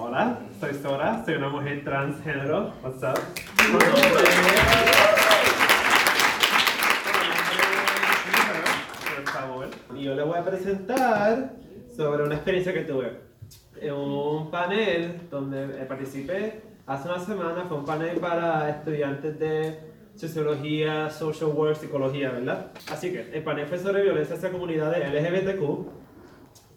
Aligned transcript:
Hola, 0.00 0.38
soy 0.60 0.74
Sora, 0.74 1.24
soy 1.24 1.34
una 1.34 1.48
mujer 1.48 1.82
transgénero. 1.82 2.72
What's 2.84 3.02
up? 3.02 3.18
Por 9.16 9.28
favor. 9.32 9.66
Y 9.96 10.04
yo 10.04 10.14
le 10.14 10.22
voy 10.22 10.38
a 10.38 10.44
presentar 10.44 11.50
sobre 11.96 12.22
una 12.22 12.36
experiencia 12.36 12.72
que 12.72 12.82
tuve. 12.82 13.18
En 13.80 13.92
un 13.92 14.52
panel 14.52 15.22
donde 15.28 15.66
participé 15.86 16.62
hace 16.86 17.08
una 17.08 17.18
semana, 17.18 17.64
fue 17.64 17.78
un 17.78 17.84
panel 17.84 18.20
para 18.20 18.70
estudiantes 18.70 19.36
de 19.40 19.80
sociología, 20.14 21.10
social 21.10 21.50
work, 21.50 21.74
psicología, 21.74 22.30
¿verdad? 22.30 22.70
Así 22.88 23.10
que 23.10 23.32
el 23.36 23.42
panel 23.42 23.66
fue 23.66 23.80
sobre 23.80 24.02
violencia 24.02 24.36
hacia 24.36 24.52
comunidades 24.52 25.12
LGBTQ. 25.12 26.07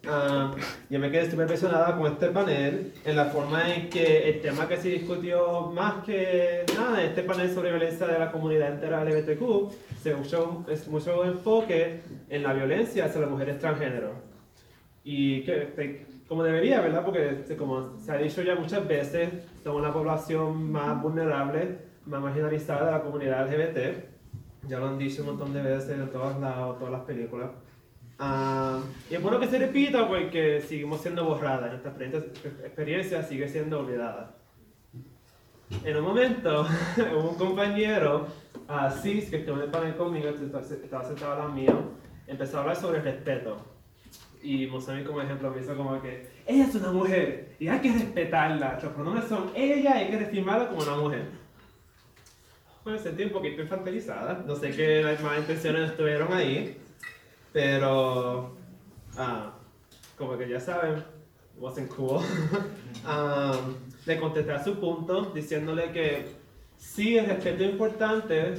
Ah, 0.08 0.52
yo 0.90 0.98
me 0.98 1.12
quedé 1.12 1.26
súper 1.26 1.42
impresionada 1.42 1.96
con 1.96 2.12
este 2.12 2.28
panel, 2.30 2.92
en 3.06 3.16
la 3.16 3.26
forma 3.26 3.72
en 3.72 3.88
que 3.88 4.30
el 4.30 4.42
tema 4.42 4.68
que 4.68 4.78
se 4.78 4.90
discutió 4.90 5.72
más 5.72 6.04
que 6.04 6.66
nada 6.76 7.04
este 7.04 7.22
panel 7.22 7.54
sobre 7.54 7.70
violencia 7.70 8.08
de 8.08 8.18
la 8.18 8.32
comunidad 8.32 8.74
entera 8.74 9.04
LGBTQ, 9.04 9.72
se 10.02 10.16
mucho, 10.16 10.66
es 10.68 10.88
mucho 10.88 11.24
enfoque 11.24 12.02
en 12.30 12.42
la 12.42 12.54
violencia 12.54 13.06
hacia 13.06 13.22
las 13.22 13.30
mujeres 13.30 13.60
transgénero. 13.60 14.14
Y 15.04 15.44
que, 15.44 16.08
como 16.28 16.44
debería, 16.44 16.82
¿verdad? 16.82 17.06
Porque 17.06 17.46
como 17.56 17.98
se 18.00 18.12
ha 18.12 18.18
dicho 18.18 18.42
ya 18.42 18.56
muchas 18.56 18.88
veces, 18.88 19.30
somos 19.64 19.84
la 19.84 19.94
población 19.94 20.72
más 20.72 21.00
vulnerable, 21.00 21.78
más 22.08 22.22
marginalizada 22.22 22.86
de 22.86 22.92
la 22.92 23.02
comunidad 23.04 23.48
LGBT. 23.48 24.68
Ya 24.68 24.80
lo 24.80 24.88
han 24.90 24.98
dicho 24.98 25.22
un 25.22 25.28
montón 25.30 25.54
de 25.54 25.62
veces 25.62 25.92
en 25.92 26.10
todos 26.10 26.40
lados, 26.40 26.80
todas 26.80 26.92
las 26.92 27.02
películas. 27.02 27.52
Ah, 28.24 28.80
y 29.10 29.16
es 29.16 29.22
bueno 29.24 29.40
que 29.40 29.48
se 29.48 29.58
repita 29.58 30.08
porque 30.08 30.62
seguimos 30.62 31.02
siendo 31.02 31.26
borradas, 31.26 31.72
nuestra 31.72 31.92
experiencia, 32.64 33.24
sigue 33.24 33.50
siendo 33.50 33.80
olvidada. 33.80 34.36
En 35.84 35.98
un 35.98 36.04
momento, 36.04 36.68
un 37.18 37.36
compañero, 37.36 38.28
uh, 38.70 38.92
Cis, 39.02 39.28
que 39.28 39.38
estuvo 39.38 39.56
en 39.56 39.64
el 39.64 39.72
panel 39.72 39.96
conmigo, 39.96 40.30
estaba 40.30 41.04
sentado 41.04 41.32
al 41.32 41.38
lado 41.40 41.52
mío, 41.52 41.82
empezó 42.28 42.58
a 42.58 42.62
hablar 42.62 42.76
sobre 42.76 43.00
el 43.00 43.06
respeto. 43.06 43.58
Y 44.44 44.68
Mozambique 44.68 45.08
como 45.08 45.22
ejemplo 45.24 45.50
me 45.50 45.60
hizo 45.60 45.76
como 45.76 46.00
que, 46.00 46.30
ella 46.46 46.66
es 46.66 46.76
una 46.76 46.92
mujer 46.92 47.56
y 47.60 47.70
hay 47.70 47.80
que 47.80 47.92
respetarla, 47.92 48.80
los 48.84 48.94
pronombres 48.94 49.26
son 49.26 49.50
ella 49.56 49.98
y 50.00 50.04
hay 50.04 50.12
que 50.12 50.20
reafirmarla 50.20 50.68
como 50.68 50.84
una 50.84 50.96
mujer. 50.96 51.26
Bueno, 52.84 53.00
sentí 53.00 53.24
un 53.24 53.32
poquito 53.32 53.64
infantilizada, 53.64 54.44
no 54.46 54.56
sé 54.56 54.70
qué 54.70 55.02
las 55.02 55.20
malas 55.24 55.40
intenciones 55.40 55.90
estuvieron 55.90 56.32
ahí, 56.34 56.81
pero 57.52 58.56
ah, 59.18 59.54
como 60.18 60.38
que 60.38 60.48
ya 60.48 60.60
saben, 60.60 61.04
wasn't 61.58 61.90
cool. 61.96 62.22
Um, 63.06 63.76
le 64.06 64.20
contesté 64.20 64.52
a 64.52 64.64
su 64.64 64.80
punto 64.80 65.32
diciéndole 65.34 65.92
que 65.92 66.26
sí, 66.78 67.18
el 67.18 67.28
respeto 67.28 67.64
es 67.64 67.72
importante, 67.72 68.54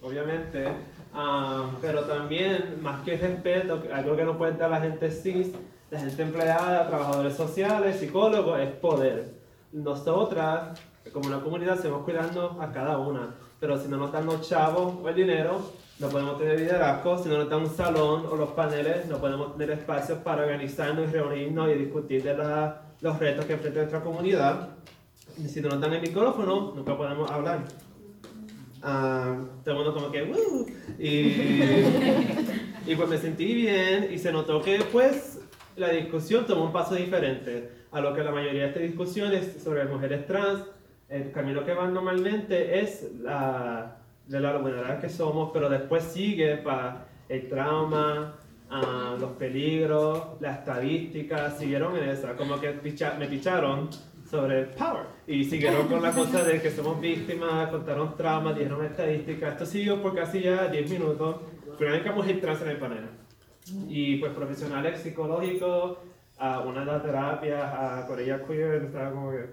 obviamente, 0.00 0.66
um, 1.14 1.74
pero 1.80 2.04
también, 2.04 2.78
más 2.82 3.02
que 3.02 3.16
respeto, 3.16 3.82
algo 3.92 4.16
que 4.16 4.24
no 4.24 4.38
puede 4.38 4.52
dar 4.52 4.70
la 4.70 4.80
gente 4.80 5.10
cis, 5.10 5.48
la 5.90 6.00
gente 6.00 6.22
empleada, 6.22 6.88
trabajadores 6.88 7.34
sociales, 7.34 7.98
psicólogos, 7.98 8.60
es 8.60 8.70
poder. 8.72 9.34
Nosotras, 9.72 10.80
como 11.12 11.26
una 11.26 11.40
comunidad, 11.40 11.76
seguimos 11.76 12.04
cuidando 12.04 12.58
a 12.60 12.72
cada 12.72 12.98
una, 12.98 13.34
pero 13.58 13.78
si 13.78 13.88
no 13.88 13.96
nos 13.96 14.12
dan 14.12 14.26
los 14.26 14.48
chavos 14.48 14.94
o 15.02 15.08
el 15.08 15.14
dinero, 15.14 15.60
no 16.02 16.08
podemos 16.08 16.36
tener 16.38 16.58
liderazgo, 16.58 17.16
si 17.22 17.28
no 17.28 17.44
dan 17.44 17.60
un 17.60 17.70
salón 17.70 18.26
o 18.28 18.36
los 18.36 18.50
paneles, 18.50 19.06
no 19.06 19.18
podemos 19.18 19.56
tener 19.56 19.78
espacios 19.78 20.18
para 20.18 20.42
organizarnos 20.42 21.08
y 21.08 21.12
reunirnos 21.12 21.70
y 21.70 21.74
discutir 21.74 22.22
de 22.24 22.36
la- 22.36 22.82
los 23.00 23.18
retos 23.18 23.44
que 23.44 23.52
enfrenta 23.54 23.78
nuestra 23.80 24.00
comunidad. 24.02 24.70
Y 25.38 25.48
si 25.48 25.60
no 25.60 25.68
nos 25.68 25.80
dan 25.80 25.92
el 25.94 26.00
micrófono, 26.02 26.72
nunca 26.74 26.96
podemos 26.96 27.30
hablar. 27.30 27.60
Ah, 28.82 29.36
todo 29.64 29.70
el 29.74 29.76
mundo 29.84 29.94
como 29.94 30.10
que, 30.10 30.22
"Woo". 30.24 30.66
Y, 30.98 31.06
y 32.90 32.96
pues 32.96 33.08
me 33.08 33.16
sentí 33.18 33.54
bien 33.54 34.08
y 34.12 34.18
se 34.18 34.32
notó 34.32 34.60
que 34.60 34.80
pues 34.90 35.38
la 35.76 35.88
discusión 35.90 36.46
tomó 36.46 36.64
un 36.64 36.72
paso 36.72 36.96
diferente 36.96 37.70
a 37.92 38.00
lo 38.00 38.12
que 38.12 38.24
la 38.24 38.32
mayoría 38.32 38.62
de 38.62 38.68
estas 38.68 38.82
discusiones 38.82 39.62
sobre 39.62 39.84
mujeres 39.84 40.26
trans, 40.26 40.64
el 41.08 41.30
camino 41.30 41.64
que 41.64 41.74
van 41.74 41.94
normalmente 41.94 42.80
es 42.80 43.08
la, 43.20 43.98
de 44.26 44.40
la 44.40 44.56
vulnerable 44.56 45.00
que 45.00 45.08
somos, 45.08 45.50
pero 45.52 45.68
después 45.68 46.02
sigue 46.04 46.56
para 46.58 47.06
el 47.28 47.48
trauma, 47.48 48.36
ah, 48.70 49.16
los 49.20 49.30
peligros, 49.32 50.40
las 50.40 50.58
estadísticas, 50.60 51.58
siguieron 51.58 51.96
en 51.96 52.08
esa, 52.08 52.34
como 52.36 52.60
que 52.60 52.70
picha- 52.80 53.16
me 53.18 53.26
picharon 53.26 53.88
sobre 54.28 54.60
el 54.60 54.66
power. 54.68 55.04
Y 55.26 55.44
siguieron 55.44 55.86
con 55.88 56.02
la 56.02 56.12
cosa 56.12 56.42
de 56.44 56.60
que 56.60 56.70
somos 56.70 57.00
víctimas, 57.00 57.68
contaron 57.70 58.16
traumas, 58.16 58.56
dijeron 58.56 58.84
estadísticas, 58.84 59.52
esto 59.52 59.66
siguió 59.66 60.00
por 60.00 60.14
casi 60.14 60.40
ya 60.40 60.68
10 60.68 60.90
minutos, 60.90 61.36
única 61.78 62.12
mujer 62.12 62.40
trans 62.40 62.62
en 62.62 62.68
el 62.68 62.76
panel 62.78 63.04
y 63.88 64.16
pues 64.16 64.32
profesionales 64.32 65.00
psicológicos, 65.00 65.98
a 66.38 66.60
una 66.60 66.80
de 66.80 66.86
las 66.86 67.02
terapias, 67.02 67.62
a 67.62 68.04
Corea 68.06 68.42
Queer, 68.44 68.82
estaba 68.84 69.10
como 69.10 69.30
que... 69.30 69.46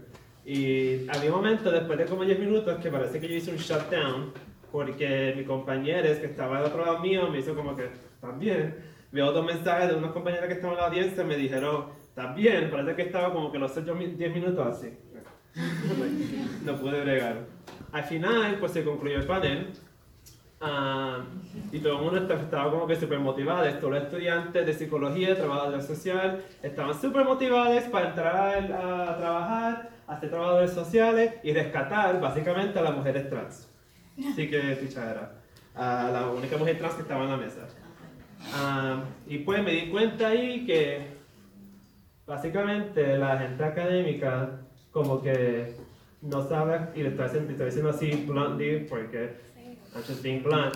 Y 0.46 1.07
había 1.09 1.30
un 1.31 1.36
momento 1.38 1.69
después 1.69 2.00
de 2.00 2.06
como 2.06 2.24
10 2.24 2.40
minutos 2.40 2.80
que 2.81 2.90
parece 2.90 3.19
que 3.19 3.28
yo 3.28 3.36
hice 3.36 3.51
un 3.51 3.57
shutdown 3.57 4.31
porque 4.72 5.34
mi 5.38 5.44
compañero 5.46 6.03
que 6.19 6.25
estaba 6.25 6.57
al 6.59 6.66
otro 6.66 6.85
lado 6.85 7.00
mío 7.00 7.28
me 7.30 7.40
hizo 7.40 7.56
como 7.56 7.75
que, 7.75 7.85
¿estás 7.85 8.38
bien? 8.40 8.75
Veo 9.12 9.28
otros 9.28 9.46
mensajes 9.46 9.90
de 9.90 9.96
unos 9.96 10.12
compañeros 10.12 10.47
que 10.47 10.53
estaban 10.53 10.75
en 10.75 10.81
la 10.81 10.88
audiencia 10.88 11.24
me 11.24 11.35
dijeron, 11.35 11.85
¿estás 12.02 12.35
bien? 12.35 12.69
Parece 12.69 12.96
que 12.96 13.02
estaba 13.03 13.34
como 13.34 13.52
que 13.52 13.57
los 13.59 13.75
8 13.75 13.96
10 13.96 14.34
minutos 14.34 14.68
así. 14.68 14.94
no 16.63 16.75
pude 16.75 17.02
bregar. 17.02 17.38
Al 17.91 18.03
final, 18.03 18.57
pues 18.59 18.72
se 18.72 18.84
concluyó 18.84 19.18
el 19.18 19.25
panel 19.25 19.68
Ah, 20.62 21.19
y 21.72 21.80
todo 21.80 21.96
el 22.00 22.01
mundo 22.03 22.18
esta- 22.19 22.34
estaba 22.34 22.69
como 22.69 22.86
que 22.86 22.96
súper 22.97 23.18
motivado. 23.19 23.63
Todos 23.75 23.94
los 23.94 24.03
estudiantes 24.03 24.66
de 24.66 24.74
psicología, 24.74 25.34
trabajadores 25.38 25.86
social, 25.86 26.44
estaban 26.62 27.00
súper 27.00 27.24
motivados 27.24 27.84
para 27.84 28.09
entrar 28.09 28.72
a, 28.74 29.18
trabajar, 29.18 29.90
a 30.06 30.19
ser 30.19 30.30
trabajadores 30.30 30.72
sociales 30.72 31.36
y 31.44 31.53
rescatar 31.53 32.19
básicamente 32.19 32.78
a 32.78 32.81
las 32.81 32.94
mujeres 32.94 33.30
trans. 33.30 33.69
Así 34.28 34.50
que 34.50 34.59
picha 34.81 35.12
era 35.12 35.34
ah, 35.75 36.09
la 36.12 36.28
única 36.28 36.57
mujer 36.57 36.78
trans 36.78 36.96
que 36.96 37.02
estaba 37.02 37.24
en 37.24 37.30
la 37.30 37.38
mesa. 37.38 37.68
Y 39.28 39.40
pues 39.40 39.63
me 39.63 39.72
di 39.72 39.90
cuenta 39.90 40.28
ahí 40.28 40.66
que 40.66 41.07
básicamente 42.25 43.18
la 43.18 43.38
gente 43.38 43.63
académica 43.63 44.62
como 44.91 45.22
que 45.22 45.75
no 46.22 46.47
sabe, 46.47 46.80
y 46.96 47.03
le 47.03 47.09
estoy, 47.09 47.25
estoy 47.25 47.66
diciendo 47.66 47.90
así 47.90 48.25
bluntly 48.28 48.85
porque 48.90 49.50
I'm 49.96 50.03
just 50.03 50.22
being 50.22 50.44
blunt. 50.44 50.75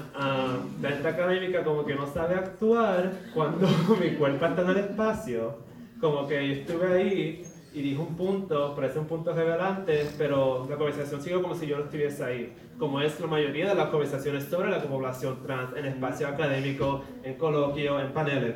La 0.81 0.89
gente 0.89 1.07
académica 1.07 1.63
como 1.63 1.85
que 1.85 1.95
no 1.95 2.07
sabe 2.07 2.35
actuar 2.35 3.11
cuando 3.33 3.67
mi 4.01 4.11
cuerpo 4.15 4.45
está 4.45 4.61
en 4.61 4.69
el 4.69 4.77
espacio. 4.77 5.57
Como 5.99 6.27
que 6.27 6.47
yo 6.47 6.53
estuve 6.55 6.93
ahí 6.93 7.45
y 7.73 7.81
dije 7.81 8.00
un 8.00 8.16
punto, 8.16 8.75
parece 8.75 9.00
un 9.00 9.06
punto 9.07 9.34
revelante, 9.34 10.07
pero 10.17 10.67
la 10.69 10.75
conversación 10.75 11.22
siguió 11.22 11.41
como 11.41 11.56
si 11.56 11.66
yo 11.66 11.78
no 11.78 11.85
estuviese 11.85 12.23
ahí. 12.23 12.53
Como 12.78 13.01
es 13.01 13.19
la 13.19 13.28
mayoría 13.28 13.69
de 13.69 13.75
las 13.75 13.88
conversaciones 13.88 14.44
sobre 14.45 14.69
la 14.69 14.81
población 14.81 15.41
trans 15.44 15.75
en 15.75 15.85
espacio 15.85 16.28
académico, 16.28 17.03
en 17.23 17.34
coloquio, 17.34 18.00
en 18.00 18.13
paneles. 18.13 18.56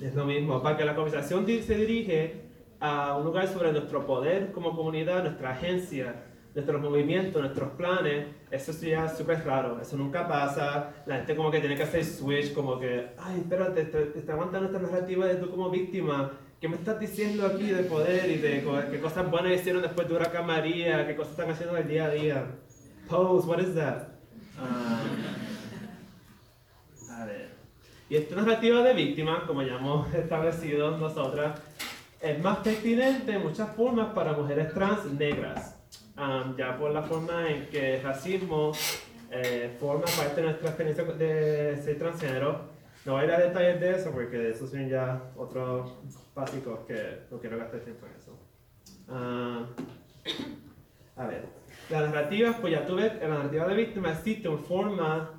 Es 0.00 0.14
lo 0.14 0.24
mismo, 0.24 0.62
para 0.62 0.76
que 0.76 0.84
la 0.86 0.94
conversación 0.94 1.46
se 1.46 1.74
dirige 1.74 2.44
a 2.80 3.16
un 3.18 3.24
lugar 3.24 3.46
sobre 3.46 3.72
nuestro 3.72 4.06
poder 4.06 4.52
como 4.52 4.74
comunidad, 4.74 5.22
nuestra 5.22 5.50
agencia, 5.50 6.24
nuestros 6.54 6.80
movimientos, 6.80 7.42
nuestros 7.42 7.70
planes, 7.72 8.26
eso 8.50 8.72
ya 8.84 9.08
súper 9.08 9.44
raro, 9.44 9.80
eso 9.80 9.96
nunca 9.96 10.26
pasa, 10.26 10.94
la 11.06 11.16
gente 11.16 11.36
como 11.36 11.50
que 11.50 11.60
tiene 11.60 11.76
que 11.76 11.82
hacer 11.82 12.04
switch, 12.04 12.54
como 12.54 12.78
que, 12.78 13.08
ay, 13.18 13.40
espérate, 13.40 13.84
te, 13.84 14.06
te 14.06 14.18
está 14.18 14.32
aguantando 14.32 14.66
esta 14.66 14.80
narrativa 14.80 15.26
de 15.26 15.36
tú 15.36 15.50
como 15.50 15.68
víctima, 15.68 16.32
¿qué 16.60 16.68
me 16.68 16.76
estás 16.76 17.00
diciendo 17.00 17.46
aquí 17.46 17.70
de 17.70 17.84
poder 17.84 18.30
y 18.30 18.36
de 18.36 18.62
qué 18.90 19.00
cosas 19.00 19.30
buenas 19.30 19.52
hicieron 19.52 19.80
después 19.80 20.06
de 20.06 20.14
Huracán 20.14 20.46
María, 20.46 21.06
qué 21.06 21.16
cosas 21.16 21.32
están 21.32 21.50
haciendo 21.50 21.76
en 21.76 21.82
el 21.82 21.88
día 21.88 22.04
a 22.04 22.10
día? 22.10 22.46
Pose, 23.08 23.48
what 23.48 23.60
is 23.60 23.74
that? 23.74 24.08
Ah, 24.58 25.02
a 27.18 27.24
ver. 27.24 27.48
Y 28.10 28.16
esta 28.16 28.36
narrativa 28.36 28.82
de 28.82 28.92
víctima, 28.92 29.44
como 29.46 29.62
ya 29.62 29.76
hemos 29.76 30.12
establecido 30.14 30.98
nosotras, 30.98 31.58
es 32.20 32.38
más 32.42 32.58
pertinente 32.58 33.32
en 33.32 33.42
muchas 33.42 33.74
formas 33.74 34.12
para 34.12 34.34
mujeres 34.34 34.74
trans 34.74 35.06
negras. 35.06 35.76
Um, 36.18 36.54
ya 36.56 36.76
por 36.76 36.90
la 36.90 37.02
forma 37.02 37.48
en 37.48 37.68
que 37.68 37.96
el 37.96 38.02
racismo 38.02 38.72
eh, 39.30 39.74
forma 39.80 40.04
parte 40.04 40.36
de 40.36 40.42
nuestra 40.42 40.68
experiencia 40.68 41.04
de 41.04 41.80
ser 41.82 41.98
transgénero. 41.98 42.69
No 43.04 43.12
voy 43.12 43.30
a 43.30 43.36
a 43.36 43.40
detalles 43.40 43.80
de 43.80 43.90
eso 43.92 44.10
porque 44.10 44.50
esos 44.50 44.70
son 44.70 44.88
ya 44.88 45.22
otros 45.36 45.94
básicos 46.34 46.80
que 46.86 47.20
no 47.30 47.38
quiero 47.38 47.58
gastar 47.58 47.80
tiempo 47.80 48.06
en 48.06 48.12
eso. 48.12 48.38
Ah, 49.08 49.66
a 51.16 51.26
ver, 51.26 51.44
las 51.88 52.02
narrativas, 52.02 52.56
pues 52.60 52.72
ya 52.72 52.86
tú 52.86 52.96
ves, 52.96 53.12
en 53.20 53.30
la 53.30 53.36
narrativa 53.36 53.66
de 53.66 53.74
víctima 53.74 54.12
existe 54.12 54.48
una 54.48 54.62
forma 54.62 55.30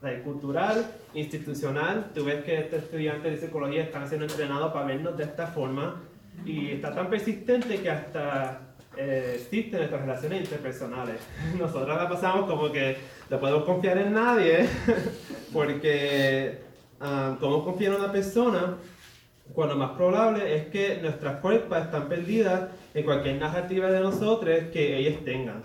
like, 0.00 0.22
cultural, 0.22 0.86
institucional. 1.14 2.12
Tú 2.14 2.24
ves 2.24 2.44
que 2.44 2.60
estos 2.60 2.84
estudiantes 2.84 3.32
de 3.32 3.46
psicología 3.46 3.82
están 3.82 4.08
siendo 4.08 4.26
entrenados 4.26 4.72
para 4.72 4.86
vernos 4.86 5.16
de 5.16 5.24
esta 5.24 5.48
forma. 5.48 6.02
Y 6.44 6.72
está 6.72 6.94
tan 6.94 7.10
persistente 7.10 7.80
que 7.80 7.90
hasta 7.90 8.60
eh, 8.96 9.36
existen 9.36 9.80
nuestras 9.80 10.02
relaciones 10.02 10.40
interpersonales. 10.40 11.20
Nosotros 11.58 11.96
la 11.96 12.08
pasamos 12.08 12.48
como 12.48 12.70
que 12.70 12.96
no 13.30 13.40
podemos 13.40 13.64
confiar 13.64 13.98
en 13.98 14.12
nadie, 14.12 14.68
porque 15.54 16.58
um, 17.00 17.36
¿cómo 17.36 17.64
confiar 17.64 17.94
en 17.94 18.00
una 18.00 18.12
persona 18.12 18.76
cuando 19.54 19.76
más 19.76 19.92
probable 19.92 20.56
es 20.56 20.66
que 20.66 20.98
nuestras 21.00 21.40
cuerpos 21.40 21.78
están 21.78 22.08
perdidas 22.08 22.70
en 22.92 23.04
cualquier 23.04 23.36
narrativa 23.36 23.90
de 23.90 24.00
nosotros 24.00 24.64
que 24.72 24.98
ellos 24.98 25.24
tengan? 25.24 25.62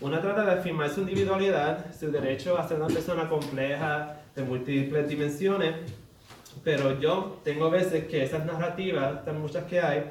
Una 0.00 0.20
trata 0.20 0.44
de 0.44 0.52
afirmar 0.52 0.88
su 0.90 1.02
individualidad, 1.02 1.94
su 1.94 2.10
derecho 2.10 2.58
a 2.58 2.66
ser 2.66 2.78
una 2.78 2.88
persona 2.88 3.28
compleja, 3.28 4.16
de 4.34 4.42
múltiples 4.42 5.08
dimensiones, 5.08 5.74
pero 6.64 6.98
yo 6.98 7.38
tengo 7.44 7.70
veces 7.70 8.06
que 8.06 8.24
esas 8.24 8.46
narrativas, 8.46 9.24
tan 9.24 9.40
muchas 9.40 9.64
que 9.64 9.78
hay, 9.78 10.04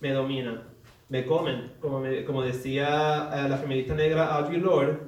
me 0.00 0.12
dominan, 0.12 0.64
me 1.08 1.24
comen, 1.24 1.72
como, 1.80 2.02
como 2.26 2.42
decía 2.42 3.30
eh, 3.32 3.48
la 3.48 3.56
feminista 3.56 3.94
negra 3.94 4.34
Audre 4.34 4.58
Lorde, 4.58 4.98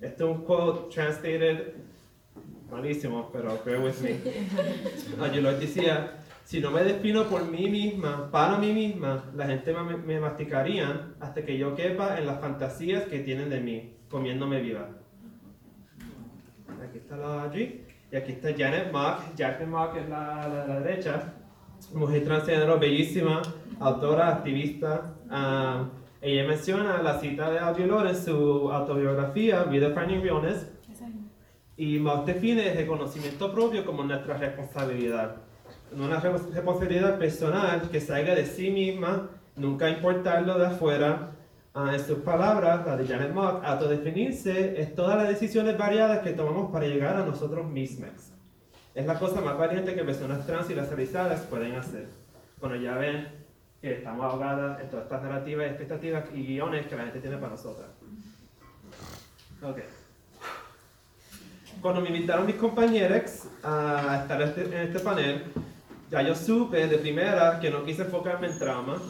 este 0.00 0.24
es 0.24 0.30
un 0.30 0.44
quote 0.44 0.92
translated 0.94 1.83
malísimo, 2.74 3.30
pero 3.32 3.58
bear 3.64 3.80
with 3.80 3.94
me. 4.02 4.18
Lorde 5.40 5.60
decía, 5.60 6.18
si 6.44 6.60
no 6.60 6.70
me 6.70 6.82
defino 6.82 7.24
por 7.24 7.44
mí 7.48 7.68
misma, 7.68 8.30
para 8.30 8.58
mí 8.58 8.72
misma, 8.72 9.24
la 9.34 9.46
gente 9.46 9.72
me, 9.72 9.96
me 9.96 10.20
masticaría 10.20 11.14
hasta 11.20 11.44
que 11.44 11.56
yo 11.56 11.74
quepa 11.74 12.18
en 12.18 12.26
las 12.26 12.40
fantasías 12.40 13.04
que 13.04 13.20
tienen 13.20 13.48
de 13.48 13.60
mí, 13.60 13.96
comiéndome 14.10 14.60
viva. 14.60 14.88
Aquí 16.82 16.98
está 16.98 17.16
la 17.16 17.44
Audrey. 17.44 17.86
Y 18.10 18.16
aquí 18.16 18.32
está 18.32 18.48
Janet 18.50 18.92
Mock. 18.92 19.20
Janet 19.38 19.66
Mock 19.66 19.96
es 19.96 20.08
la, 20.08 20.48
la, 20.48 20.66
la 20.66 20.80
derecha. 20.80 21.32
Mujer 21.92 22.24
transgénero, 22.24 22.78
bellísima, 22.78 23.42
autora, 23.80 24.28
activista. 24.28 25.14
Um, 25.30 25.90
ella 26.20 26.48
menciona 26.48 27.02
la 27.02 27.18
cita 27.20 27.50
de 27.50 27.58
Audre 27.58 27.84
en 27.84 28.16
su 28.16 28.72
autobiografía, 28.72 29.64
Vida 29.64 29.90
Finding 29.90 30.22
Realness. 30.22 30.73
Y 31.76 31.98
Mock 31.98 32.24
define 32.26 32.70
el 32.70 32.76
reconocimiento 32.76 33.52
propio 33.52 33.84
como 33.84 34.04
nuestra 34.04 34.36
responsabilidad 34.36 35.36
una 35.92 36.20
responsabilidad 36.20 37.18
personal 37.18 37.88
que 37.90 38.00
salga 38.00 38.34
de 38.34 38.46
sí 38.46 38.70
misma, 38.70 39.30
nunca 39.56 39.88
importarlo 39.88 40.58
de 40.58 40.66
afuera. 40.66 41.30
Uh, 41.74 41.88
en 41.88 41.98
sus 41.98 42.18
palabras, 42.18 42.86
la 42.86 42.96
de 42.96 43.06
Janet 43.06 43.32
Mock, 43.32 43.64
autodefinirse 43.64 44.80
es 44.80 44.94
todas 44.94 45.16
las 45.16 45.28
decisiones 45.28 45.76
variadas 45.76 46.20
que 46.20 46.30
tomamos 46.30 46.70
para 46.70 46.86
llegar 46.86 47.16
a 47.16 47.24
nosotros 47.24 47.68
mismos. 47.68 48.32
Es 48.94 49.06
la 49.06 49.18
cosa 49.18 49.40
más 49.40 49.58
valiente 49.58 49.94
que 49.94 50.04
personas 50.04 50.46
trans 50.46 50.70
y 50.70 50.74
racializadas 50.74 51.40
pueden 51.42 51.74
hacer. 51.74 52.06
Cuando 52.60 52.78
ya 52.78 52.96
ven 52.96 53.26
que 53.80 53.94
estamos 53.94 54.24
ahogadas 54.24 54.80
en 54.82 54.88
todas 54.88 55.06
estas 55.06 55.22
narrativas, 55.22 55.66
expectativas 55.66 56.24
y 56.32 56.46
guiones 56.46 56.86
que 56.86 56.96
la 56.96 57.04
gente 57.04 57.20
tiene 57.20 57.38
para 57.38 57.50
nosotras. 57.50 57.88
Ok. 59.60 60.03
Cuando 61.80 62.00
me 62.00 62.08
invitaron 62.08 62.46
mis 62.46 62.56
compañeros 62.56 63.44
a 63.62 64.20
estar 64.22 64.40
este, 64.42 64.62
en 64.62 64.88
este 64.88 65.00
panel, 65.00 65.44
ya 66.10 66.22
yo 66.22 66.34
supe 66.34 66.86
de 66.86 66.98
primera 66.98 67.58
que 67.60 67.70
no 67.70 67.84
quise 67.84 68.02
enfocarme 68.02 68.48
en 68.48 68.58
trauma, 68.58 69.00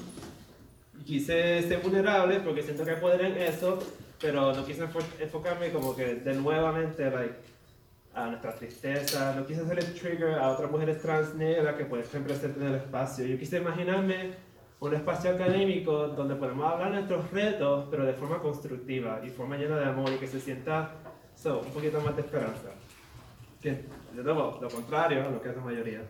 quise 1.05 1.63
ser 1.63 1.81
vulnerable 1.81 2.41
porque 2.41 2.63
siento 2.63 2.85
que 2.85 2.93
hay 2.93 3.01
poder 3.01 3.21
en 3.23 3.37
eso, 3.39 3.79
pero 4.21 4.53
no 4.53 4.65
quise 4.65 4.87
enfocarme 5.21 5.71
como 5.71 5.95
que 5.95 6.17
de 6.17 6.35
nuevamente 6.35 7.11
like, 7.11 7.35
a 8.15 8.27
nuestra 8.27 8.55
tristeza, 8.55 9.35
no 9.35 9.45
quise 9.45 9.63
hacer 9.63 9.79
el 9.79 9.95
trigger 9.95 10.35
a 10.35 10.51
otras 10.51 10.71
mujeres 10.71 11.03
trans 11.03 11.35
negras 11.35 11.75
que 11.75 11.85
pueden 11.85 12.05
estar 12.05 12.23
presentes 12.23 12.63
en 12.63 12.69
el 12.69 12.75
espacio. 12.77 13.27
Yo 13.27 13.39
quise 13.39 13.59
imaginarme 13.59 14.35
un 14.81 14.95
espacio 14.95 15.31
académico 15.31 16.09
donde 16.09 16.37
podemos 16.37 16.71
hablar 16.71 16.91
de 16.91 16.97
nuestros 16.97 17.31
retos, 17.33 17.87
pero 17.91 18.05
de 18.05 18.13
forma 18.13 18.39
constructiva 18.39 19.21
y 19.25 19.31
forma 19.31 19.57
llena 19.57 19.77
de 19.79 19.87
amor 19.87 20.13
y 20.13 20.19
que 20.19 20.29
se 20.29 20.41
sienta 20.41 20.93
so, 21.35 21.61
un 21.61 21.71
poquito 21.73 22.01
más 22.01 22.15
de 22.17 22.23
esperanza. 22.23 22.71
Que, 23.61 23.85
de 24.13 24.23
nuevo, 24.23 24.59
lo 24.61 24.69
contrario 24.69 25.27
a 25.27 25.31
lo 25.31 25.41
que 25.41 25.51
es 25.51 25.57
la 25.57 25.63
mayoría. 25.63 26.03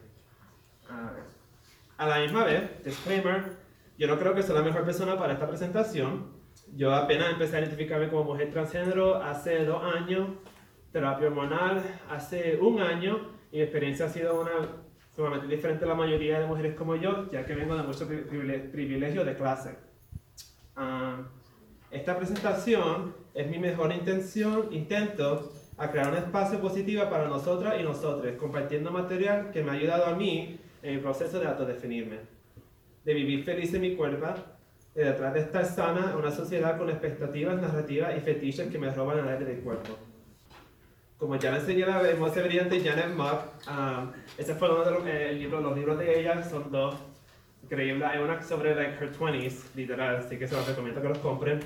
A 1.97 2.09
la 2.09 2.19
misma 2.19 2.45
vez, 2.45 2.85
disclaimer, 2.85 3.57
yo 3.97 4.07
no 4.07 4.19
creo 4.19 4.35
que 4.35 4.43
sea 4.43 4.55
la 4.55 4.63
mejor 4.63 4.85
persona 4.85 5.19
para 5.19 5.35
esta 5.35 5.49
presentación. 5.49 6.33
Yo 6.75 6.95
apenas 6.95 7.31
empecé 7.31 7.57
a 7.57 7.61
identificarme 7.61 8.09
como 8.09 8.25
mujer 8.25 8.51
transgénero 8.51 9.23
hace 9.23 9.65
dos 9.65 9.83
años, 9.83 10.29
terapia 10.93 11.29
hormonal 11.29 11.83
hace 12.11 12.57
un 12.61 12.81
año, 12.81 13.31
y 13.53 13.59
mi 13.59 13.63
experiencia 13.63 14.07
ha 14.07 14.09
sido 14.09 14.41
una 14.41 14.85
sumamente 15.15 15.47
diferente 15.47 15.85
a 15.85 15.89
la 15.89 15.95
mayoría 15.95 16.41
de 16.41 16.47
mujeres 16.47 16.75
como 16.75 16.97
yo, 16.97 17.31
ya 17.31 17.45
que 17.45 17.55
vengo 17.55 17.77
de 17.77 17.85
muchos 17.85 18.09
privilegios 18.09 19.25
de 19.25 19.37
clase. 19.37 19.77
Ah, 20.75 21.23
esta 21.95 22.17
presentación 22.17 23.15
es 23.35 23.49
mi 23.49 23.59
mejor 23.59 23.93
intención, 23.93 24.69
intento 24.73 25.53
a 25.77 25.91
crear 25.91 26.11
un 26.11 26.17
espacio 26.17 26.61
positivo 26.61 27.09
para 27.09 27.29
nosotras 27.29 27.75
y 27.81 27.85
nosotros, 27.85 28.33
compartiendo 28.39 28.91
material 28.91 29.51
que 29.53 29.63
me 29.63 29.71
ha 29.71 29.75
ayudado 29.75 30.07
a 30.07 30.15
mí 30.15 30.59
en 30.83 30.95
el 30.95 31.01
proceso 31.01 31.39
de 31.39 31.47
autodefinirme, 31.47 32.19
de 33.05 33.15
vivir 33.15 33.45
feliz 33.45 33.73
en 33.75 33.81
mi 33.81 33.95
cuerpo, 33.95 34.27
de 34.95 35.05
detrás 35.05 35.35
de 35.35 35.41
estar 35.41 35.65
sana 35.65 36.11
en 36.11 36.17
una 36.17 36.31
sociedad 36.31 36.77
con 36.79 36.91
expectativas, 36.91 37.61
narrativas 37.61 38.17
y 38.17 38.21
fetiches 38.21 38.71
que 38.71 38.79
me 38.79 38.91
roban 38.91 39.19
el 39.19 39.29
aire 39.29 39.45
del 39.45 39.61
cuerpo. 39.61 39.97
Como 41.17 41.37
ya 41.37 41.53
le 41.53 41.59
enseñé 41.59 41.87
la 41.87 42.03
hermosa 42.03 42.43
brillante 42.43 42.81
Janet 42.81 43.15
Mock, 43.15 43.41
um, 43.69 44.11
ese 44.37 44.55
fue 44.55 44.69
uno 44.69 44.85
de 44.85 44.91
los, 44.91 45.07
eh, 45.07 45.33
libros, 45.33 45.63
los 45.63 45.77
libros 45.77 45.99
de 45.99 46.21
ella 46.21 46.43
son 46.43 46.71
dos 46.71 46.97
increíbles. 47.63 48.09
Hay 48.09 48.19
una 48.19 48.43
sobre 48.43 48.75
like, 48.75 49.03
her 49.03 49.13
20s, 49.13 49.75
literal, 49.75 50.17
así 50.17 50.37
que 50.37 50.47
se 50.47 50.55
los 50.55 50.67
recomiendo 50.67 51.01
que 51.01 51.09
los 51.09 51.19
compren. 51.19 51.61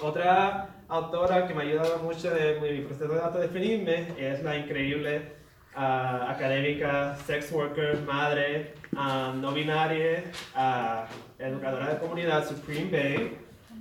Otra 0.00 0.68
autora 0.88 1.46
que 1.46 1.54
me 1.54 1.62
ha 1.62 1.66
ayudado 1.66 1.98
mucho 1.98 2.34
en 2.36 2.62
mi 2.62 2.82
proceso 2.82 3.12
de 3.12 3.20
autodefinirme 3.20 4.06
es 4.16 4.42
la 4.44 4.56
increíble 4.56 5.32
uh, 5.76 6.30
académica, 6.30 7.16
sex 7.26 7.50
worker, 7.52 7.98
madre, 8.06 8.74
um, 8.92 9.40
no 9.40 9.52
binaria, 9.52 10.24
uh, 10.54 11.42
educadora 11.42 11.94
de 11.94 11.98
comunidad 11.98 12.46
Supreme 12.46 12.90
Bay 12.90 13.38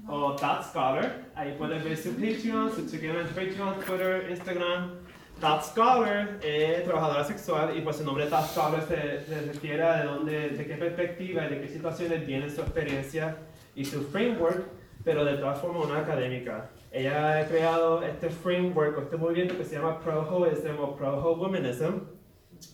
o 0.07 0.31
Dot 0.31 0.63
Scholar. 0.63 1.27
Ahí 1.35 1.53
pueden 1.57 1.83
ver 1.83 1.95
su 1.95 2.13
Patreon, 2.13 2.71
su 2.71 2.89
Together 2.89 3.27
Patreon, 3.27 3.75
Twitter, 3.85 4.27
Instagram. 4.29 4.91
Dot 5.39 5.61
Scholar 5.61 6.39
es 6.41 6.83
trabajadora 6.83 7.23
sexual 7.23 7.77
y 7.77 7.81
pues 7.81 7.99
el 7.99 8.07
nombre 8.07 8.27
Dot 8.27 8.47
Scholar 8.47 8.83
se, 8.87 9.23
se 9.23 9.41
refiere 9.41 9.83
a 9.83 9.97
de, 9.97 10.03
dónde, 10.05 10.49
de 10.49 10.65
qué 10.65 10.75
perspectiva 10.77 11.45
y 11.45 11.49
de 11.49 11.61
qué 11.61 11.67
situaciones 11.67 12.25
tiene 12.25 12.49
su 12.49 12.61
experiencia 12.61 13.37
y 13.75 13.85
su 13.85 14.01
framework, 14.09 14.65
pero 15.07 15.23
de 15.23 15.37
todas 15.37 15.57
formas 15.61 15.85
una 15.85 15.99
académica. 15.99 16.69
Ella 16.91 17.39
ha 17.39 17.47
creado 17.47 18.03
este 18.03 18.29
framework, 18.29 19.03
este 19.03 19.15
movimiento 19.15 19.57
que 19.57 19.63
se 19.63 19.75
llama 19.75 20.01
Pro-Hoism 20.01 20.77
o 20.81 20.97
Pro-Ho-Womanism. 20.97 22.01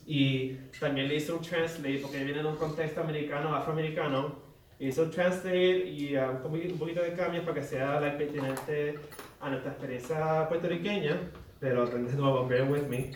Y 0.08 0.54
también 0.80 1.10
le 1.10 1.18
hizo 1.18 1.36
un 1.38 1.44
translate, 1.44 2.00
porque 2.00 2.24
viene 2.24 2.42
de 2.42 2.50
un 2.50 2.56
contexto 2.56 3.02
americano, 3.02 3.56
afroamericano. 3.56 4.36
Hizo 4.80 5.04
un 5.04 5.12
translate 5.12 5.86
y 5.88 6.18
uh, 6.18 6.44
un 6.44 6.80
poquito 6.80 7.04
de 7.04 7.14
cambios 7.14 7.44
para 7.44 7.62
que 7.62 7.64
sea 7.64 8.00
la 8.00 8.18
pertinente 8.18 8.96
a 9.40 9.52
nuestra 9.52 9.74
experiencia 9.74 10.50
puertorriqueña. 10.50 11.20
Pero 11.60 11.86
de 11.86 12.00
nuevo, 12.00 12.48
bear 12.48 12.68
with 12.68 12.88
me. 12.88 13.12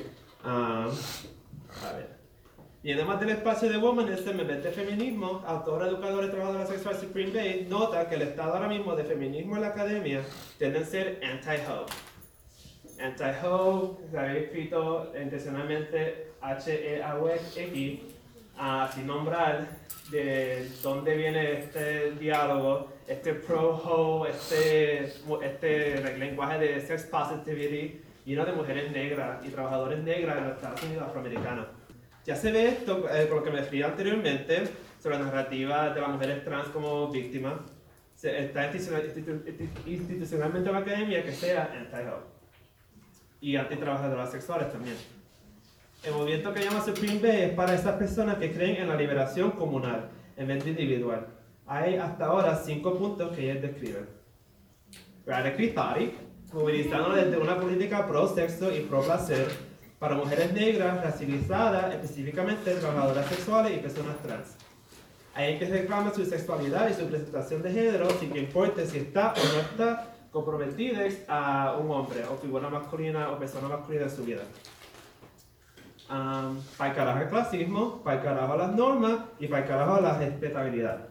Um, 0.45 0.91
a 1.83 1.93
ver. 1.95 2.16
Y 2.87 2.93
además 2.93 3.19
del 3.19 3.31
espacio 3.31 3.69
de 3.69 3.75
Woman, 3.75 4.07
este 4.07 4.31
de 4.31 4.71
Feminismo, 4.71 5.43
autora, 5.45 5.87
educadora 5.87 6.27
y 6.27 6.29
trabajadora 6.29 6.65
sexual 6.65 6.95
Supreme 6.95 7.33
Bay, 7.33 7.67
nota 7.69 8.07
que 8.07 8.15
el 8.15 8.21
estado 8.21 8.53
ahora 8.53 8.69
mismo 8.69 8.95
de 8.95 9.03
feminismo 9.03 9.57
en 9.57 9.63
la 9.63 9.67
academia 9.67 10.21
tiende 10.57 10.79
a 10.79 10.85
ser 10.85 11.19
anti-ho. 11.21 11.85
Anti-ho, 12.97 13.99
se 14.09 14.17
había 14.17 14.39
escrito 14.39 15.11
intencionalmente 15.21 16.31
H-E-A-W-X, 16.39 17.99
sin 18.95 19.05
nombrar 19.05 19.67
de 20.09 20.71
dónde 20.81 21.17
viene 21.17 21.59
este 21.59 22.11
diálogo, 22.11 22.93
este 23.05 23.33
pro-ho, 23.33 24.25
este, 24.27 25.11
este 25.43 26.17
lenguaje 26.17 26.57
de 26.57 26.79
sex 26.79 27.03
positivity, 27.03 28.01
lleno 28.23 28.45
de 28.45 28.53
mujeres 28.53 28.89
negras 28.93 29.43
y 29.45 29.49
trabajadores 29.49 29.99
negras 29.99 30.37
en 30.37 30.43
los 30.45 30.55
Estados 30.55 30.81
Unidos 30.83 31.03
afroamericanos. 31.05 31.65
Ya 32.27 32.35
se 32.35 32.51
ve 32.51 32.67
esto, 32.67 33.07
eh, 33.09 33.29
con 33.29 33.37
lo 33.37 33.43
que 33.45 33.51
me 33.51 33.59
refería 33.59 33.85
anteriormente, 33.85 34.63
sobre 35.01 35.17
la 35.17 35.25
narrativa 35.27 35.93
de 35.93 36.01
las 36.01 36.09
mujeres 36.09 36.43
trans 36.43 36.67
como 36.67 37.07
víctimas. 37.09 37.53
Está 38.21 38.69
institucionalmente 39.85 40.67
en 40.67 40.75
la 40.75 40.81
academia 40.81 41.23
que 41.23 41.31
sea 41.31 41.71
anti-health 41.73 42.25
y 43.39 43.55
anti-trabajadoras 43.55 44.29
sexuales 44.29 44.69
también. 44.73 44.97
El 46.03 46.13
movimiento 46.15 46.53
que 46.53 46.65
llama 46.65 46.83
Supreme 46.83 47.19
Bay 47.19 47.41
es 47.43 47.53
para 47.53 47.73
esas 47.73 47.95
personas 47.95 48.35
que 48.39 48.51
creen 48.51 48.81
en 48.81 48.89
la 48.89 48.95
liberación 48.95 49.51
comunal 49.51 50.09
en 50.35 50.47
vez 50.49 50.65
de 50.65 50.71
individual. 50.71 51.27
Hay 51.65 51.95
hasta 51.95 52.25
ahora 52.25 52.57
cinco 52.57 52.97
puntos 52.97 53.33
que 53.33 53.49
ellos 53.49 53.61
describen. 53.61 54.05
Radically 55.25 55.69
Party, 55.69 56.11
movilizando 56.51 57.15
desde 57.15 57.37
una 57.37 57.57
política 57.57 58.05
pro-sexo 58.05 58.75
y 58.75 58.81
pro-placer 58.81 59.66
para 59.99 60.15
mujeres 60.15 60.53
negras, 60.53 61.03
racializadas, 61.03 61.93
específicamente 61.95 62.75
trabajadoras 62.75 63.25
sexuales 63.27 63.75
y 63.75 63.79
personas 63.79 64.17
trans. 64.23 64.55
Hay 65.33 65.57
que 65.59 65.65
reclamar 65.65 66.13
su 66.13 66.25
sexualidad 66.25 66.89
y 66.89 66.93
su 66.93 67.07
presentación 67.07 67.61
de 67.61 67.71
género 67.71 68.09
sin 68.19 68.31
que 68.31 68.39
importe 68.39 68.85
si 68.85 68.99
está 68.99 69.33
o 69.33 69.53
no 69.53 69.59
está 69.59 70.13
comprometida 70.31 71.01
a 71.27 71.77
un 71.77 71.89
hombre 71.91 72.23
o 72.25 72.37
figura 72.37 72.69
masculina 72.69 73.31
o 73.31 73.39
persona 73.39 73.67
masculina 73.67 74.03
en 74.05 74.11
su 74.11 74.23
vida. 74.23 74.43
Um, 76.09 76.61
para 76.77 76.91
el 76.91 76.95
carajo 76.95 77.19
el 77.19 77.29
clasismo, 77.29 78.01
para 78.01 78.17
el 78.17 78.23
carajo 78.23 78.55
las 78.55 78.73
normas 78.73 79.19
y 79.39 79.47
para 79.47 79.63
el 79.63 79.67
carajo 79.67 80.01
la 80.01 80.17
respetabilidad. 80.17 81.07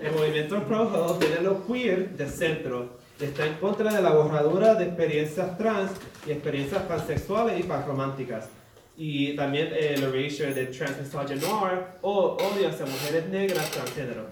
El 0.00 0.12
movimiento 0.12 0.62
pro 0.64 1.16
tiene 1.20 1.40
lo 1.40 1.64
queer 1.66 2.16
de 2.16 2.28
centro. 2.28 3.01
Está 3.22 3.46
en 3.46 3.54
contra 3.54 3.94
de 3.94 4.02
la 4.02 4.10
borradura 4.10 4.74
de 4.74 4.86
experiencias 4.86 5.56
trans 5.56 5.92
y 6.26 6.32
experiencias 6.32 6.82
pansexuales 6.82 7.60
y 7.60 7.62
panrománticas. 7.62 8.48
Y 8.96 9.36
también 9.36 9.68
el 9.68 10.02
erasure 10.02 10.52
de 10.52 10.66
transmisogynoir 10.66 11.84
o 12.02 12.36
odio 12.36 12.68
hacia 12.68 12.84
mujeres 12.84 13.28
negras 13.28 13.70
transgénero. 13.70 14.26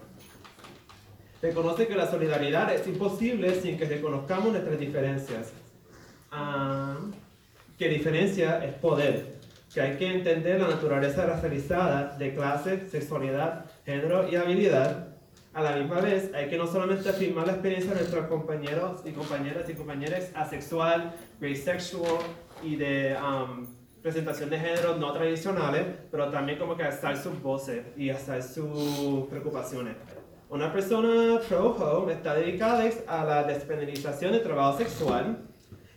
Reconoce 1.40 1.86
que 1.86 1.94
la 1.94 2.10
solidaridad 2.10 2.74
es 2.74 2.84
imposible 2.88 3.60
sin 3.60 3.78
que 3.78 3.84
reconozcamos 3.84 4.52
nuestras 4.52 4.78
diferencias. 4.80 5.52
Ah, 6.32 6.98
que 7.78 7.88
diferencia 7.88 8.62
es 8.64 8.74
poder, 8.74 9.36
que 9.72 9.80
hay 9.80 9.96
que 9.98 10.12
entender 10.12 10.60
la 10.60 10.66
naturaleza 10.66 11.26
racializada 11.26 12.16
de 12.18 12.34
clase, 12.34 12.88
sexualidad, 12.90 13.66
género 13.86 14.28
y 14.28 14.34
habilidad. 14.34 15.09
A 15.52 15.62
la 15.62 15.76
misma 15.76 16.00
vez, 16.00 16.32
hay 16.32 16.48
que 16.48 16.56
no 16.56 16.66
solamente 16.66 17.08
afirmar 17.08 17.44
la 17.44 17.54
experiencia 17.54 17.90
de 17.92 18.00
nuestros 18.00 18.26
compañeros 18.26 19.02
y 19.04 19.10
compañeras 19.10 19.68
y 19.68 19.74
compañeras 19.74 20.30
asexual, 20.34 21.12
bisexual 21.40 22.20
y 22.62 22.76
de 22.76 23.16
um, 23.16 23.66
presentación 24.00 24.48
de 24.48 24.60
género 24.60 24.96
no 24.96 25.12
tradicionales, 25.12 25.86
pero 26.08 26.30
también 26.30 26.56
como 26.56 26.76
que 26.76 26.84
alzar 26.84 27.16
sus 27.16 27.42
voces 27.42 27.84
y 27.96 28.10
alzar 28.10 28.40
sus 28.44 29.26
preocupaciones. 29.28 29.96
Una 30.48 30.72
persona 30.72 31.40
pro-home 31.48 32.12
está 32.12 32.36
dedicada 32.36 32.88
a 33.08 33.24
la 33.24 33.42
despenalización 33.42 34.32
del 34.32 34.44
trabajo 34.44 34.78
sexual, 34.78 35.48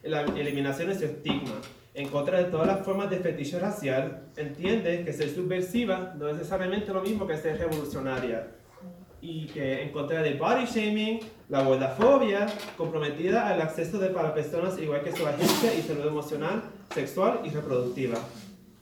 la 0.02 0.22
eliminación 0.22 0.90
de 0.90 0.96
su 0.96 1.06
estigma, 1.06 1.62
en 1.94 2.10
contra 2.10 2.40
de 2.40 2.46
todas 2.46 2.66
las 2.66 2.84
formas 2.84 3.12
de 3.12 3.18
fetiche 3.18 3.60
racial, 3.60 4.24
entiende 4.36 5.06
que 5.06 5.14
ser 5.14 5.30
subversiva 5.30 6.16
no 6.18 6.28
es 6.28 6.38
necesariamente 6.38 6.92
lo 6.92 7.02
mismo 7.02 7.28
que 7.28 7.38
ser 7.38 7.60
revolucionaria. 7.60 8.48
Y 9.26 9.46
que 9.46 9.82
en 9.82 9.94
contra 9.94 10.22
de 10.22 10.34
body 10.34 10.66
shaming, 10.66 11.22
la 11.48 11.64
gordofobia, 11.64 12.46
comprometida 12.76 13.48
al 13.48 13.62
acceso 13.62 13.98
de 13.98 14.10
para 14.10 14.34
personas 14.34 14.78
igual 14.78 15.02
que 15.02 15.16
su 15.16 15.26
agencia 15.26 15.74
y 15.74 15.82
salud 15.82 16.08
emocional, 16.08 16.64
sexual 16.94 17.40
y 17.46 17.50
reproductiva. 17.50 18.18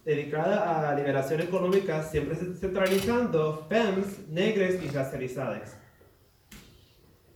Dedicada 0.04 0.90
a 0.90 0.96
liberación 0.96 1.42
económica, 1.42 2.02
siempre 2.02 2.36
centralizando 2.60 3.68
femmes, 3.70 4.28
negres 4.30 4.84
y 4.84 4.88
racializadas. 4.90 5.78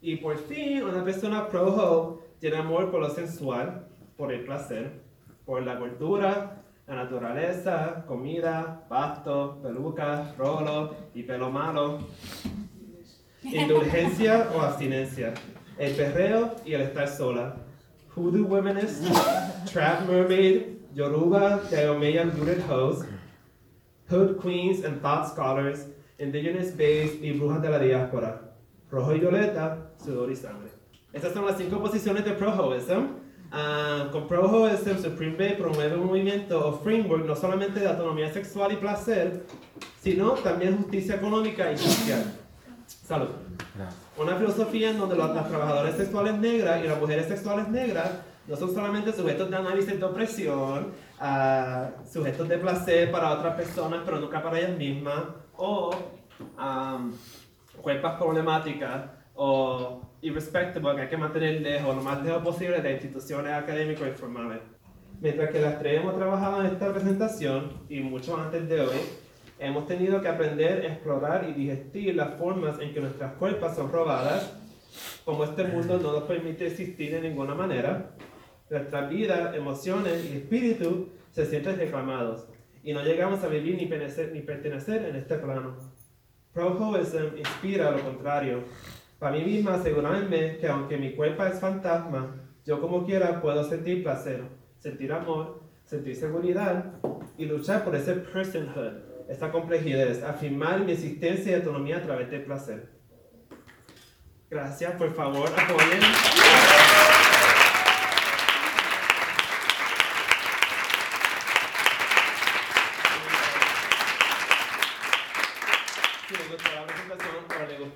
Y 0.02 0.16
por 0.16 0.40
fin, 0.40 0.82
una 0.82 1.04
persona 1.04 1.48
pro-ho 1.48 2.24
tiene 2.40 2.58
amor 2.58 2.90
por 2.90 3.02
lo 3.02 3.12
sensual, 3.12 3.88
por 4.18 4.34
el 4.34 4.44
placer, 4.46 5.04
por 5.46 5.62
la 5.62 5.78
cultura, 5.78 6.64
la 6.88 6.96
naturaleza, 6.96 8.04
comida, 8.08 8.84
pasto, 8.90 9.60
pelucas, 9.62 10.36
rolo 10.40 10.96
y 11.14 11.22
pelo 11.22 11.52
malo, 11.52 12.00
indulgencia 13.52 14.50
o 14.56 14.62
abstinencia, 14.62 15.34
el 15.78 15.96
perreo 15.96 16.56
y 16.66 16.74
el 16.74 16.82
estar 16.82 17.08
sola, 17.08 17.56
hoodoo 18.16 18.46
womanist, 18.46 19.04
trap 19.72 20.08
mermaid, 20.08 20.78
yoruba, 20.94 21.62
Daomeyan 21.70 22.32
rooted 22.38 22.62
hoes, 22.62 23.06
hood 24.10 24.42
queens 24.42 24.84
and 24.84 25.02
thought 25.02 25.28
scholars, 25.28 25.88
indigenous 26.18 26.76
bays 26.76 27.22
y 27.22 27.34
brujas 27.34 27.62
de 27.62 27.70
la 27.70 27.80
diáspora, 27.80 28.42
rojo 28.90 29.14
y 29.14 29.20
violeta, 29.20 29.92
sudor 30.04 30.32
y 30.32 30.36
sangre. 30.36 30.70
Estas 31.14 31.34
son 31.34 31.46
las 31.46 31.58
cinco 31.58 31.80
posiciones 31.80 32.26
de 32.26 32.32
prohoism. 32.32 33.26
Uh, 33.54 34.12
con 34.12 34.28
ProHoism, 34.28 34.98
Supreme 35.02 35.38
Bay 35.38 35.56
promueve 35.56 35.96
un 35.96 36.08
movimiento 36.08 36.68
o 36.68 36.74
framework 36.74 37.26
no 37.26 37.36
solamente 37.36 37.80
de 37.80 37.88
autonomía 37.88 38.34
sexual 38.34 38.74
y 38.74 38.76
placer, 38.76 39.46
sino 40.02 40.32
también 40.32 40.76
justicia 40.76 41.16
económica 41.16 41.72
y 41.72 41.78
social. 41.78 42.45
Salud. 43.06 43.28
Una 44.18 44.36
filosofía 44.36 44.90
en 44.90 44.98
donde 44.98 45.16
las 45.16 45.48
trabajadoras 45.48 45.96
sexuales 45.96 46.40
negras 46.40 46.84
y 46.84 46.88
las 46.88 47.00
mujeres 47.00 47.28
sexuales 47.28 47.68
negras 47.68 48.10
no 48.48 48.56
son 48.56 48.74
solamente 48.74 49.14
sujetos 49.14 49.48
de 49.52 49.56
análisis 49.56 50.00
de 50.00 50.04
opresión, 50.04 50.92
uh, 51.22 52.08
sujetos 52.12 52.50
de 52.50 52.58
placer 52.58 53.12
para 53.12 53.34
otras 53.34 53.54
personas, 53.54 54.02
pero 54.04 54.20
nunca 54.20 54.42
para 54.42 54.58
ellas 54.58 54.76
mismas, 54.76 55.24
o 55.56 55.92
um, 56.58 57.14
cuerpos 57.80 58.14
problemáticas, 58.14 59.04
o 59.36 60.02
irrespectable 60.22 60.96
que 60.96 61.02
hay 61.02 61.08
que 61.08 61.18
mantener 61.18 61.62
lejos, 61.62 61.96
lo 61.96 62.02
más 62.02 62.24
lejos 62.24 62.42
posible 62.42 62.82
de 62.82 62.94
instituciones 62.94 63.54
académicas 63.54 64.08
y 64.08 64.12
formales. 64.14 64.62
Mientras 65.22 65.52
que 65.52 65.62
las 65.62 65.78
tres 65.78 66.02
hemos 66.02 66.16
trabajado 66.16 66.62
en 66.62 66.68
esta 66.68 66.92
presentación 66.92 67.72
y 67.88 68.00
mucho 68.00 68.36
antes 68.36 68.68
de 68.68 68.82
hoy, 68.82 68.98
hemos 69.60 69.88
tenido 69.88 70.22
que 70.22 70.28
aprender, 70.28 70.86
explorar 70.86 71.48
y 71.50 71.54
digestir 71.54 72.16
las 72.16 72.36
formas 72.36 72.80
en 72.80 72.94
que 72.94 73.02
nuestras 73.02 73.34
cuerpos 73.34 73.76
son 73.76 73.92
robadas, 73.92 74.58
como 75.24 75.44
este 75.44 75.64
mundo 75.66 76.00
no 76.02 76.14
nos 76.14 76.24
permite 76.24 76.68
existir 76.68 77.12
de 77.12 77.22
ninguna 77.22 77.56
manera, 77.56 78.12
nuestras 78.70 79.10
vidas, 79.10 79.56
emociones 79.56 80.26
y 80.26 80.38
espíritu 80.38 81.10
se 81.32 81.46
sienten 81.46 81.78
reclamados 81.78 82.48
y 82.84 82.94
no 82.94 83.04
llegamos 83.04 83.44
a 83.44 83.48
vivir 83.48 83.76
ni 83.78 83.86
pertenecer, 83.88 84.32
ni 84.32 84.42
pertenecer 84.42 85.06
en 85.06 85.16
este 85.16 85.36
plano. 85.36 85.76
Prohoism 86.54 87.38
inspira 87.38 87.92
lo 87.92 88.02
contrario, 88.02 88.64
para 89.20 89.36
mí 89.36 89.44
misma 89.44 89.76
asegurarme 89.76 90.58
que 90.58 90.68
aunque 90.68 90.98
mi 90.98 91.14
cuerpo 91.14 91.44
es 91.46 91.60
fantasma, 91.60 92.36
yo 92.66 92.80
como 92.80 93.06
quiera 93.06 93.42
puedo 93.42 93.64
sentir 93.64 94.04
placer, 94.04 94.44
sentir 94.80 95.12
amor, 95.12 95.62
sentir 95.86 96.16
seguridad 96.16 96.94
y 97.38 97.46
luchar 97.46 97.84
por 97.84 97.96
ese 97.96 98.14
personhood, 98.14 98.94
esta 99.28 99.52
complejidad, 99.52 100.24
afirmar 100.24 100.82
mi 100.82 100.92
existencia 100.92 101.52
y 101.52 101.56
autonomía 101.56 101.98
a 101.98 102.02
través 102.02 102.30
del 102.30 102.44
placer. 102.44 102.90
Gracias, 104.50 104.94
por 104.94 105.14
favor, 105.14 105.50
apoyen. 105.58 106.00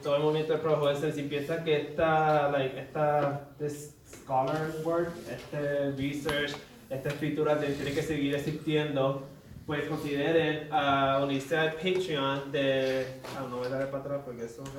todo 0.01 0.15
el 0.15 0.24
movimiento 0.24 0.53
de 0.53 0.59
Pro 0.59 0.95
si 0.95 1.24
piensa 1.24 1.63
que 1.63 1.81
esta, 1.81 2.50
like, 2.51 2.79
esta 2.79 3.50
this 3.59 3.95
scholar 4.07 4.71
work, 4.83 5.12
este 5.29 5.91
research, 5.91 6.55
esta 6.89 7.09
escritura 7.09 7.59
tiene 7.59 7.91
que 7.91 8.01
seguir 8.01 8.36
existiendo, 8.36 9.27
pues 9.70 9.88
consideren 9.88 10.68
uh, 10.74 11.24
unirse 11.24 11.56
al 11.56 11.74
Patreon 11.74 12.52
de. 12.52 13.06
Ah, 13.38 13.46
no 13.48 13.58
voy 13.58 13.68
a 13.68 13.70
darle 13.70 13.86
para 13.86 14.00
atrás 14.00 14.22
porque 14.26 14.46
eso 14.46 14.64
es 14.64 14.72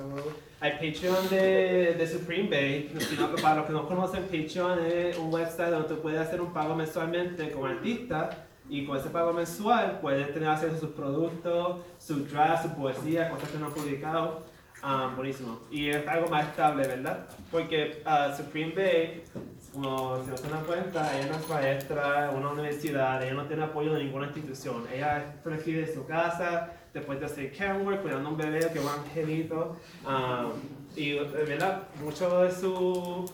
Hay 0.59 0.71
Patreon 0.73 1.29
de, 1.29 1.95
de 1.97 2.07
Supreme 2.09 2.49
Bay. 2.49 2.93
Para 3.41 3.55
los 3.55 3.67
que 3.67 3.71
no 3.71 3.87
conocen, 3.87 4.23
Patreon 4.23 4.85
es 4.85 5.17
un 5.17 5.33
website 5.33 5.69
donde 5.69 5.87
tú 5.87 6.01
puedes 6.01 6.19
hacer 6.19 6.41
un 6.41 6.51
pago 6.51 6.75
mensualmente 6.75 7.51
como 7.51 7.67
artista. 7.67 8.47
Y 8.67 8.85
con 8.85 8.97
ese 8.97 9.09
pago 9.09 9.31
mensual 9.31 9.99
puedes 10.01 10.33
tener 10.33 10.49
acceso 10.49 10.75
a 10.75 10.79
sus 10.79 10.89
productos, 10.89 11.77
su 11.97 12.25
draft, 12.25 12.63
su 12.63 12.75
poesía, 12.75 13.29
cosas 13.29 13.47
que 13.49 13.59
no 13.59 13.67
han 13.67 13.71
publicado. 13.71 14.43
Ah, 14.83 15.13
buenísimo. 15.15 15.57
Y 15.71 15.87
es 15.87 16.05
algo 16.05 16.27
más 16.27 16.49
estable, 16.49 16.85
¿verdad? 16.85 17.29
Porque 17.49 18.03
uh, 18.05 18.35
Supreme 18.35 18.73
Bay, 18.75 19.23
como 19.73 20.23
se 20.25 20.49
dan 20.49 20.63
cuenta, 20.65 21.17
ella 21.17 21.27
no 21.31 21.37
es 21.37 21.49
maestra 21.49 22.29
en 22.29 22.37
una 22.37 22.49
universidad, 22.49 23.23
ella 23.23 23.33
no 23.33 23.45
tiene 23.45 23.63
apoyo 23.63 23.93
de 23.93 24.03
ninguna 24.03 24.27
institución. 24.27 24.85
Ella 24.93 25.35
prefiere 25.43 25.91
su 25.93 26.05
casa, 26.05 26.73
después 26.93 27.19
de 27.19 27.25
hacer 27.25 27.55
carework, 27.55 28.01
cuidando 28.01 28.29
a 28.29 28.31
un 28.31 28.37
bebé 28.37 28.59
que 28.71 28.79
va 28.79 28.93
angelito. 28.95 29.77
Um, 30.05 30.51
y, 30.95 31.13
¿verdad? 31.13 31.83
Mucho 32.03 32.43
de 32.43 32.51
su 32.51 33.31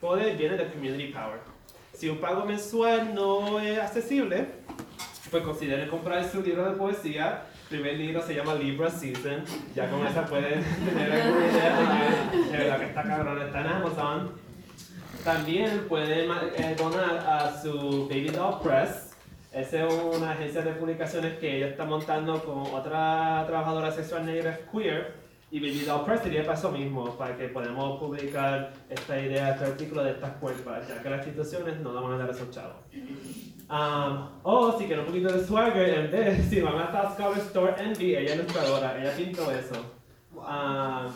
poder 0.00 0.36
viene 0.36 0.56
de 0.56 0.70
community 0.70 1.12
power. 1.12 1.40
Si 1.94 2.08
un 2.08 2.18
pago 2.18 2.44
mensual 2.44 3.14
no 3.14 3.58
es 3.58 3.78
accesible, 3.78 4.46
pues 5.30 5.42
considere 5.42 5.88
comprar 5.88 6.28
su 6.28 6.42
libro 6.42 6.64
de 6.70 6.76
poesía 6.76 7.44
primer 7.70 7.96
libro 7.96 8.20
se 8.20 8.34
llama 8.34 8.54
Libra 8.54 8.90
Season. 8.90 9.44
Ya 9.76 9.88
con 9.88 10.04
esa 10.04 10.26
pueden 10.26 10.64
tener 10.84 11.12
alguna 11.12 11.46
idea 11.46 12.30
de 12.32 12.42
que 12.42 12.50
de 12.50 12.58
verdad 12.58 12.78
que 12.80 12.86
está 12.86 13.02
cabrón, 13.04 13.42
está 13.42 13.60
en 13.60 13.66
Amazon. 13.68 14.49
También 15.24 15.86
pueden 15.88 16.30
eh, 16.56 16.74
donar 16.78 17.18
a 17.18 17.60
su 17.60 18.08
Baby 18.08 18.28
Doll 18.28 18.60
Press. 18.62 19.14
Esa 19.52 19.86
es 19.86 19.94
una 20.16 20.30
agencia 20.30 20.62
de 20.62 20.72
publicaciones 20.72 21.38
que 21.38 21.56
ella 21.56 21.68
está 21.68 21.84
montando 21.84 22.42
con 22.42 22.74
otra 22.74 23.44
trabajadora 23.46 23.90
sexual 23.90 24.24
negra 24.24 24.58
queer. 24.72 25.14
Y 25.50 25.58
Baby 25.58 25.80
Doll 25.84 26.04
Press 26.04 26.22
sería 26.22 26.42
para 26.42 26.56
eso 26.56 26.70
mismo, 26.70 27.16
para 27.16 27.36
que 27.36 27.48
podamos 27.48 27.98
publicar 27.98 28.72
esta 28.88 29.20
idea, 29.20 29.50
este 29.50 29.64
artículo 29.64 30.04
de 30.04 30.12
estas 30.12 30.30
cuerpas, 30.36 30.88
ya 30.88 31.02
que 31.02 31.10
las 31.10 31.26
instituciones 31.26 31.80
no 31.80 31.92
nos 31.92 32.02
van 32.04 32.12
a 32.12 32.18
dar 32.18 32.30
esos 32.30 32.50
chavos. 32.50 32.76
Um, 33.68 34.28
o 34.42 34.78
si 34.78 34.86
quieren 34.86 35.00
un 35.00 35.06
poquito 35.06 35.32
de 35.32 35.44
swagger, 35.44 35.88
en 35.88 36.10
vez, 36.10 36.48
si 36.48 36.60
van 36.60 36.78
a 36.78 36.90
Tascava 36.90 37.36
Store 37.36 37.74
Envy, 37.78 38.14
ella 38.14 38.34
es 38.34 38.34
ilustradora, 38.36 39.00
ella 39.00 39.12
pintó 39.16 39.50
eso. 39.50 39.74
Um, 40.34 41.12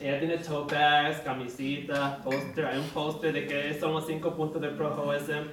ella 0.00 0.18
tiene 0.18 0.38
tote 0.38 0.74
bags, 0.74 1.20
camisetas, 1.20 2.16
póster, 2.22 2.66
hay 2.66 2.78
un 2.78 2.88
póster 2.88 3.32
de 3.32 3.46
que 3.46 3.78
son 3.78 3.92
los 3.92 4.06
cinco 4.06 4.34
puntos 4.34 4.60
del 4.60 4.74
ProHoism. 4.74 5.48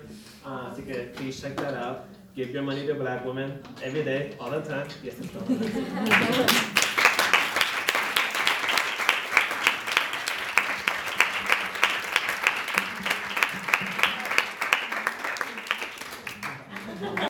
Uh, 0.45 0.71
así 0.71 0.83
que 0.83 1.11
please 1.15 1.41
check 1.41 1.55
that 1.55 1.75
out. 1.75 1.99
Give 2.35 2.51
your 2.51 2.63
money 2.63 2.85
to 2.87 2.95
black 2.95 3.25
women 3.25 3.61
every 3.83 4.03
day, 4.03 4.35
all 4.39 4.49
the 4.49 4.61
time. 4.61 4.87
Yes. 5.03 5.15